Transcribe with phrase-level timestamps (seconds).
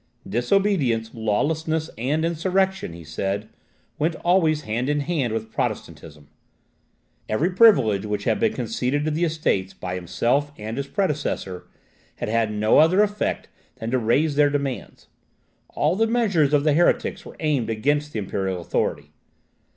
[0.27, 3.49] "Disobedience, lawlessness, and insurrection," he said,
[3.99, 6.27] "went always hand in hand with Protestantism.
[7.29, 11.67] Every privilege which had been conceded to the Estates by himself and his predecessor,
[12.15, 15.07] had had no other effect than to raise their demands.
[15.69, 19.11] All the measures of the heretics were aimed against the imperial authority.